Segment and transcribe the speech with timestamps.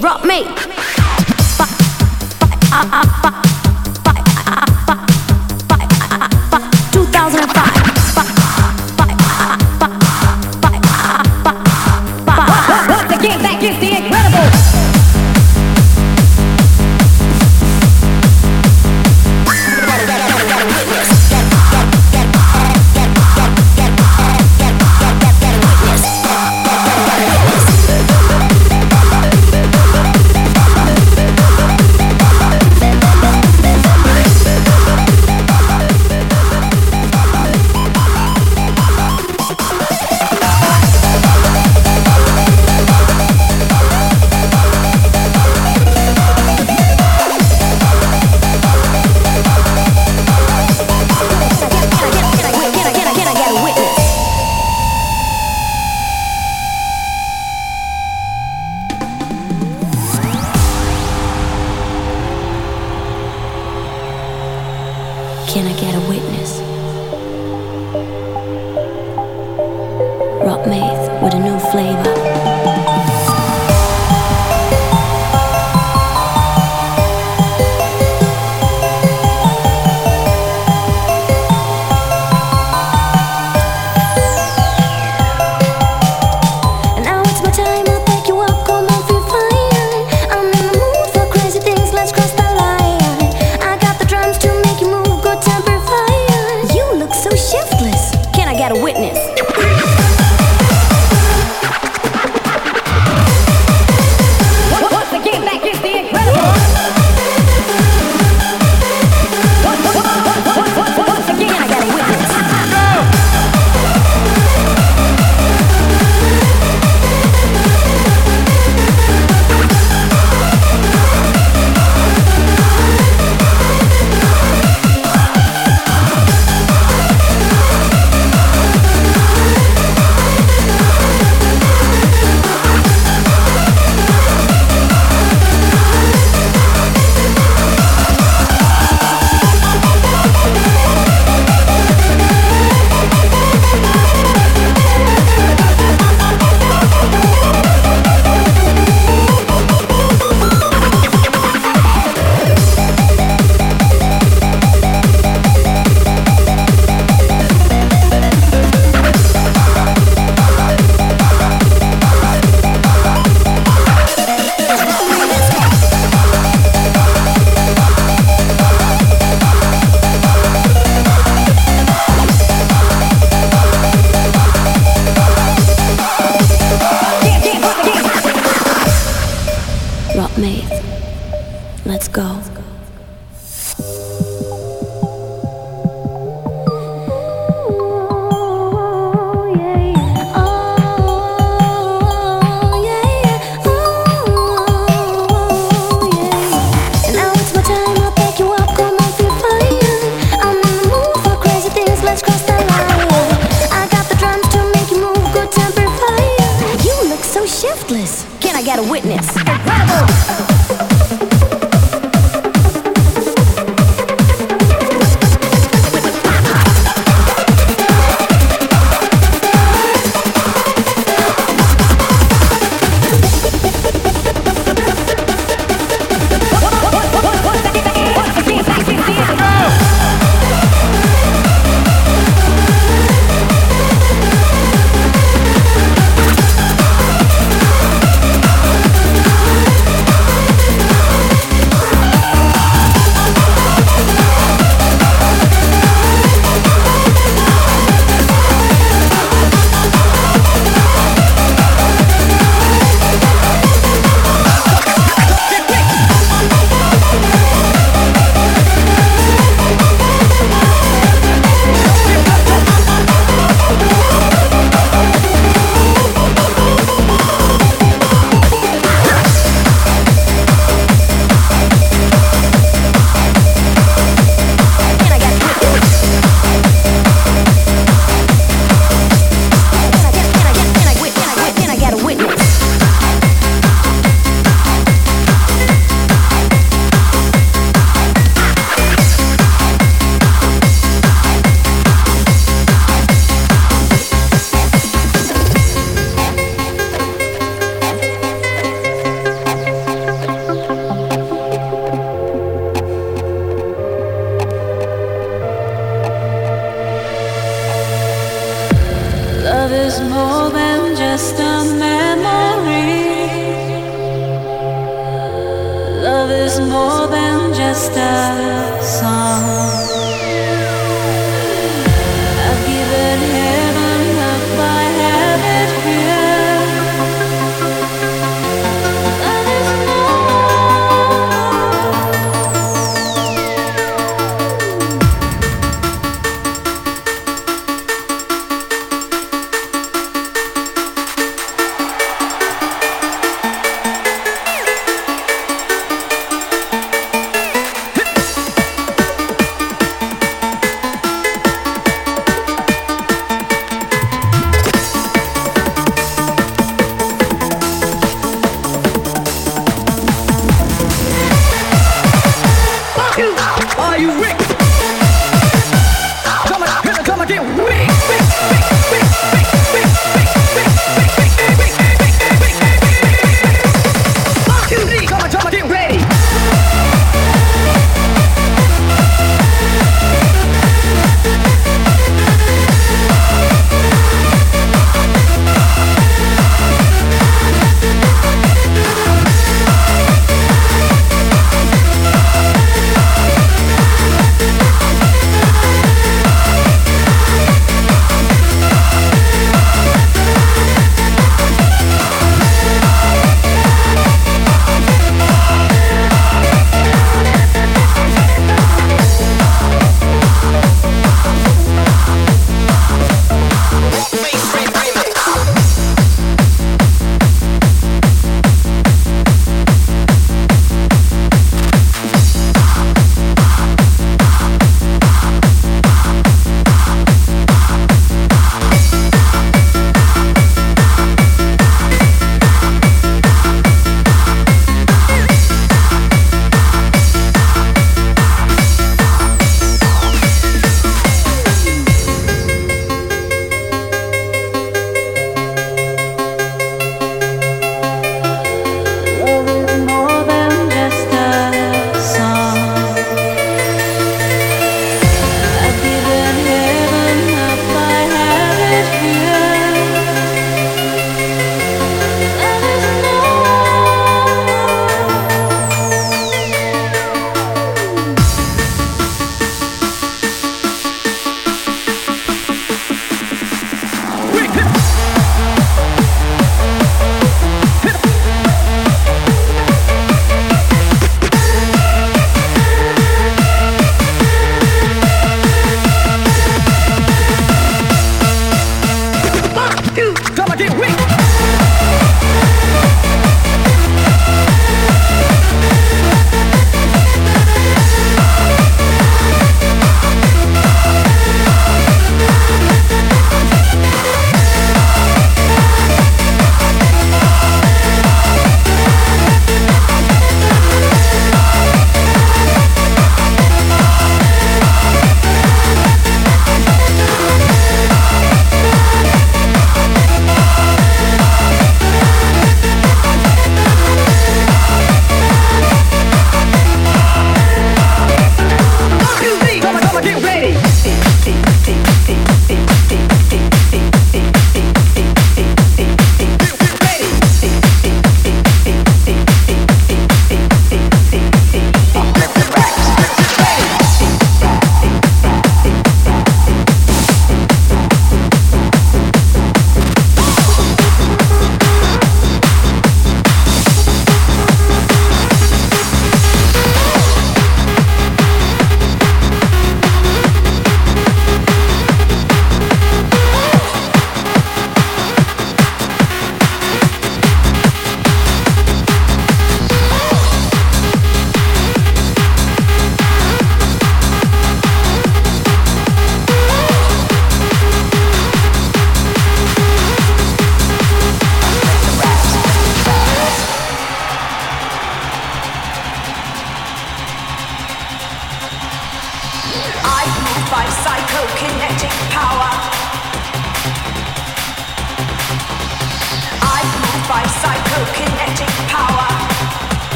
[0.00, 0.44] rock me.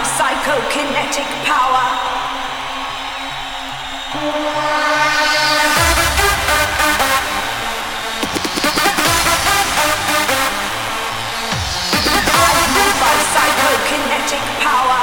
[0.00, 1.86] my psychokinetic power.
[13.32, 14.99] psychokinetic power.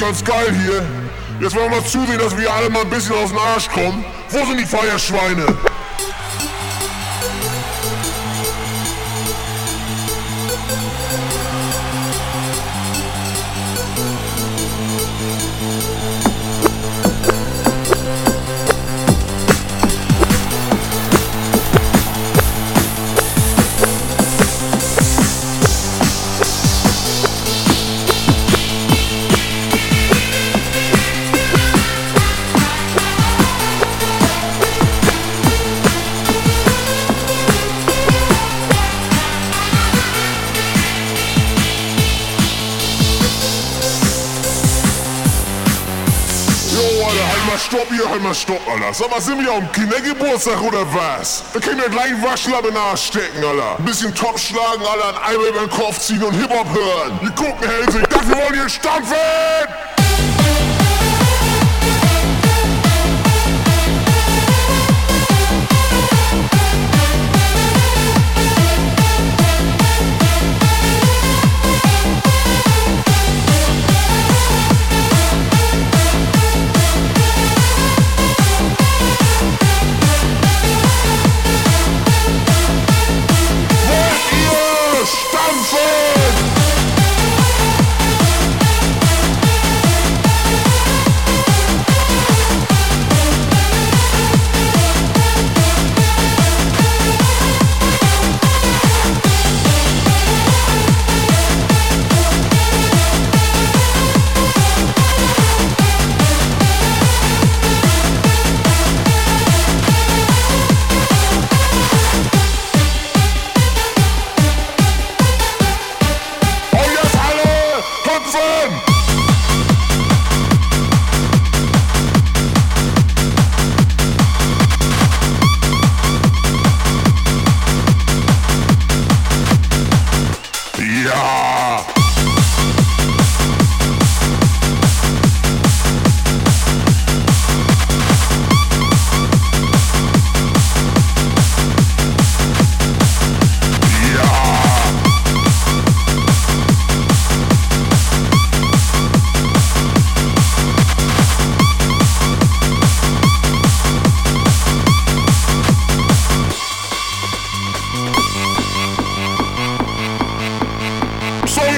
[0.00, 0.82] Ganz geil hier.
[1.40, 4.04] Jetzt wollen wir mal zusehen, dass wir alle mal ein bisschen aus dem Arsch kommen.
[4.30, 5.46] Wo sind die Feierschweine?
[48.22, 48.94] Mal stopp, Alter.
[48.94, 51.44] Sag mal, sind wir am Kindergeburtstag oder was?
[51.52, 53.78] Da können wir gleich Waschlappe nachstecken, Alter.
[53.78, 57.18] Ein bisschen Top schlagen, Alter, ein Eimer über den Kopf ziehen und Hip-Hop hören.
[57.20, 59.16] Wir gucken, Helsing, dafür wollen wir stampfen!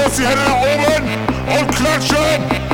[0.04, 2.71] Jetzt die Hände nach oben und klatschen!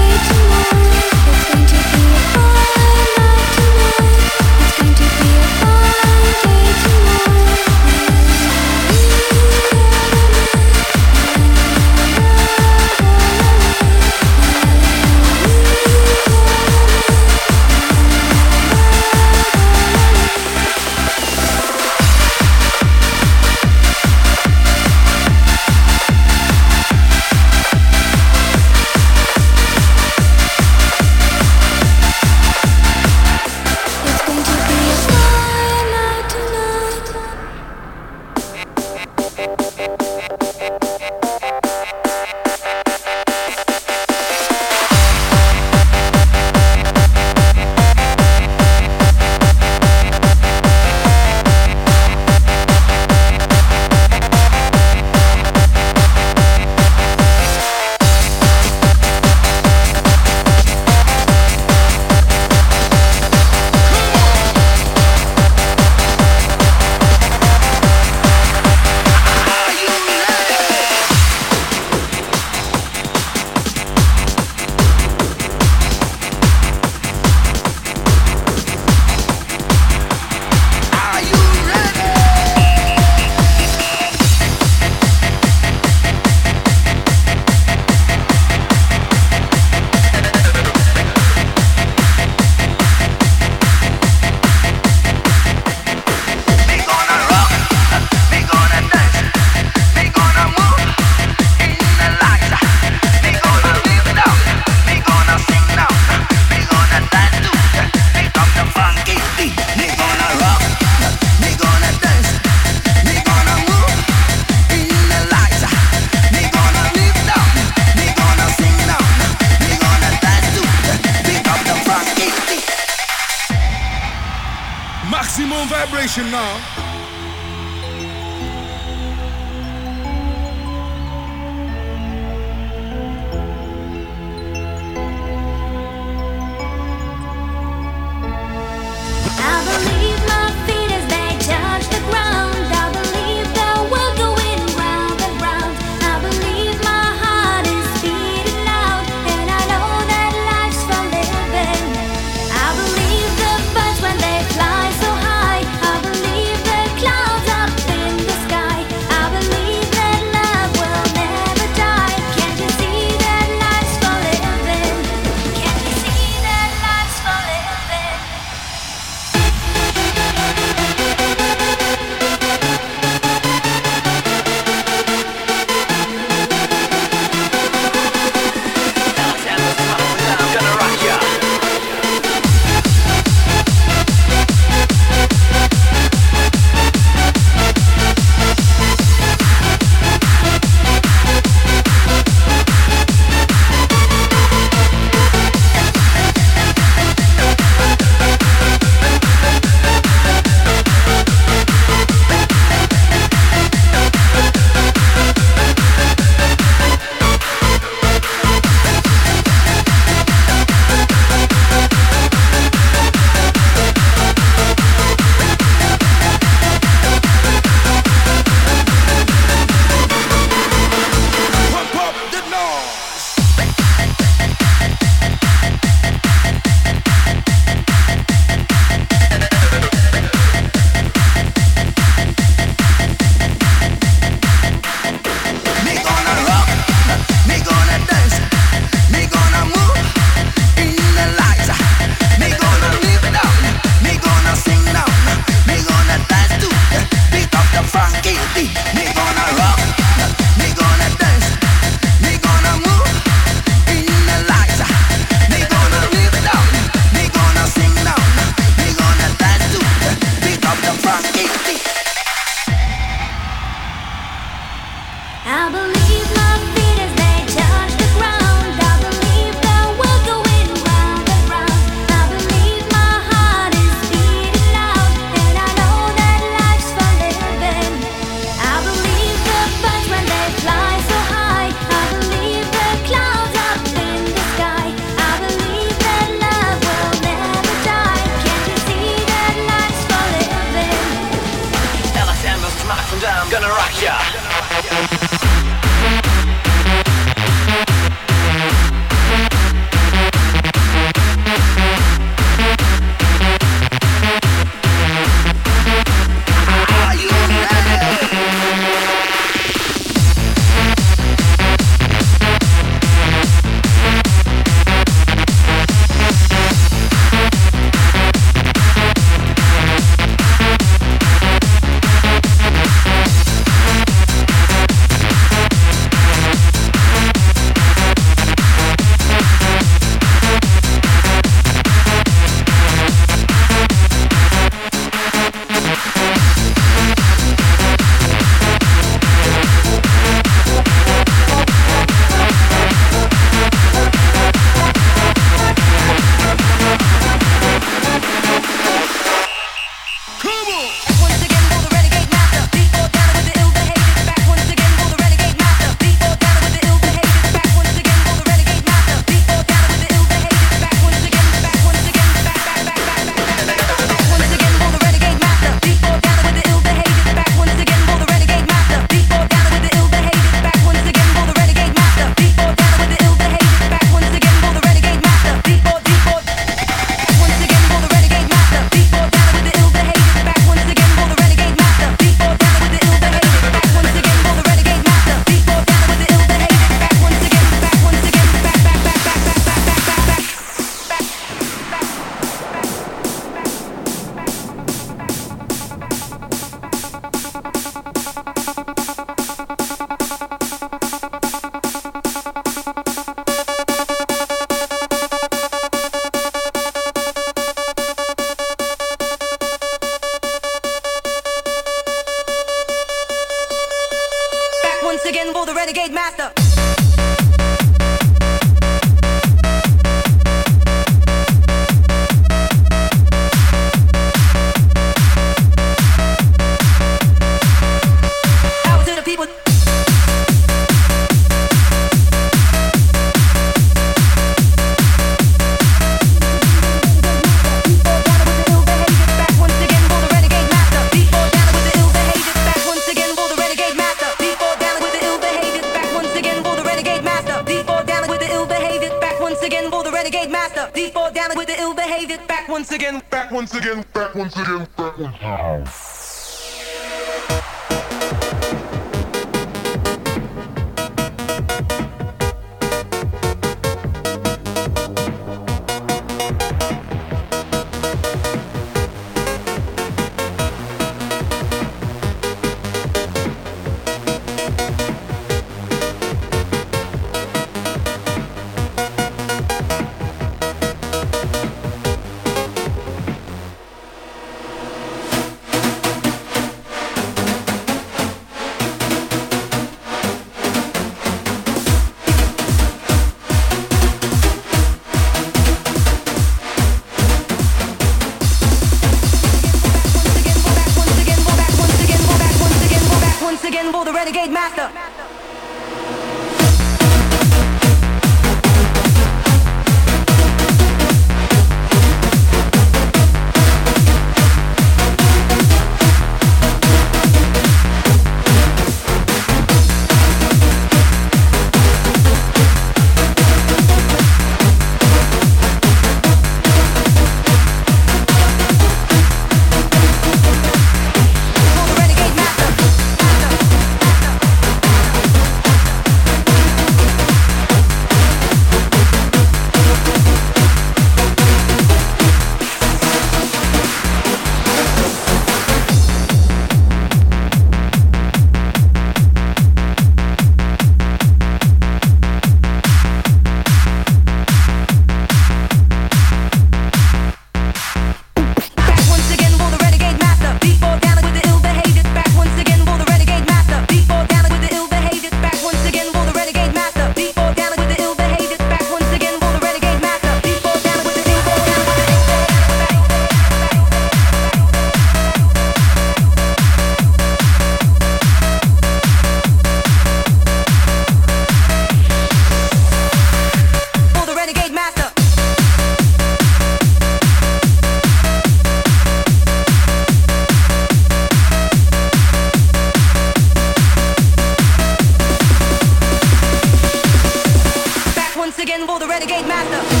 [598.51, 600.00] Once again for the renegade master.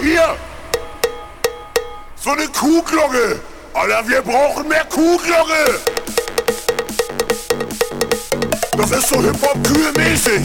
[0.00, 0.36] hier!
[2.16, 3.40] So eine Kuhglocke!
[3.72, 5.80] Alter, wir brauchen mehr Kuhglocke!
[8.76, 10.42] Das ist so Hip-Hop-Kühe-mäßig!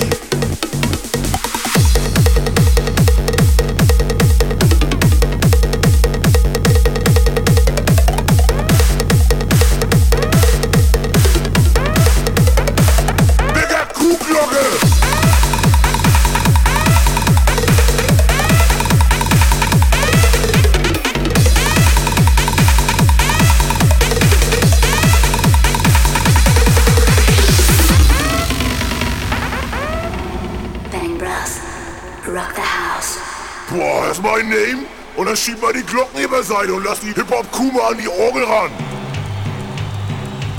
[34.25, 34.85] Mein Name.
[35.15, 38.07] Und dann schieb mal die Glocken über Seite und lass die Hip-Hop-Kuh mal an die
[38.07, 38.71] Orgel ran.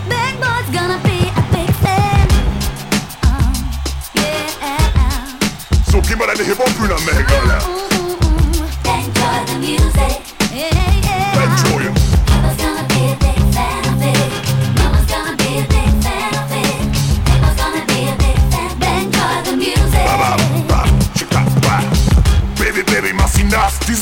[0.08, 2.28] Big boy's gonna be a big fan.
[3.24, 4.70] Oh, yeah.
[5.90, 7.95] So, geh mal deine Hip-Hop-Bühne am Alter.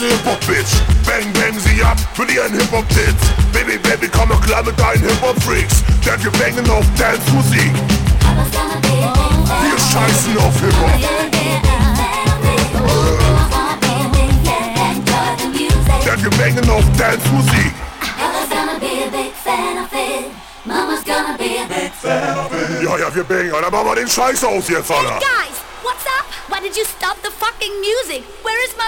[0.04, 0.72] Nass, diese Hip-Hop-Bitch.
[1.06, 3.24] Bang, bang sie ab mit ihren Hip-Hop-Tits.
[3.52, 5.82] Baby, Baby, komm doch klar mit deinen Hip-Hop-Freaks.
[6.04, 7.72] Denn wir bangen auf Dance-Musik.
[8.20, 9.64] Papa's gonna be a big fan.
[9.64, 10.88] Wir scheißen auf Hip-Hop.
[10.88, 11.60] Yeah, yeah.
[11.96, 12.72] Fan of it.
[12.74, 14.96] Mama's gonna be a big fan.
[14.96, 16.00] Enjoy the music.
[16.04, 17.72] Denn wir bangen auf Dance-Musik.
[18.18, 20.30] Papa's gonna be a big fan of it.
[20.64, 21.92] Mama's gonna be a big
[22.82, 23.70] Ja, ja, wir bangen, Alter.
[23.70, 25.20] Mach mal den Scheiß aus jetzt, Alter.
[25.20, 26.26] Guys, what's up?
[26.48, 28.24] Why did you stop the fucking music?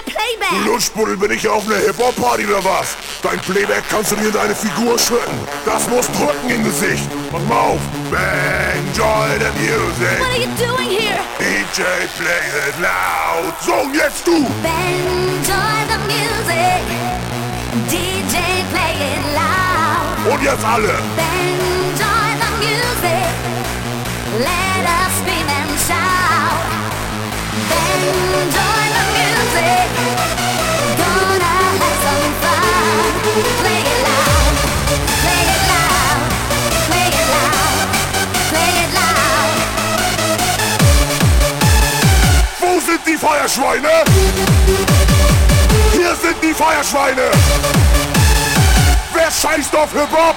[0.05, 0.67] Du playback?
[0.67, 2.97] Lutschbuddel, bin ich auf einer Hip-Hop-Party oder was?
[3.23, 5.39] Dein Playback kannst du dir in deine Figur schütten.
[5.65, 7.09] Das muss drücken im Gesicht.
[7.33, 7.81] Mal auf.
[8.11, 10.21] Bang, joy the music.
[10.21, 11.21] What are you doing here?
[11.39, 11.83] DJ,
[12.19, 13.55] play it loud.
[13.61, 14.37] So, und jetzt du.
[14.37, 16.83] Enjoy the music.
[17.91, 20.35] DJ, play it loud.
[20.35, 20.99] Und jetzt alle.
[21.19, 21.96] Enjoy
[43.47, 43.89] Feuerschweine?
[45.93, 47.31] Hier sind die Feuerschweine.
[49.13, 50.35] Wer scheißt auf Hip-Hop?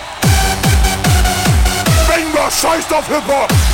[2.07, 3.68] Banger scheißt auf Hip-Hop.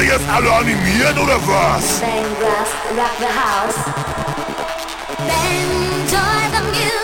[0.00, 2.00] Ihr jetzt alle animiert oder was?
[2.00, 3.76] Bang glass, rock the house.
[5.18, 6.99] Enjoy the music.